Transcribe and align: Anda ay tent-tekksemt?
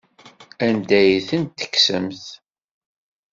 Anda 0.67 0.95
ay 1.01 1.11
tent-tekksemt? 1.27 2.23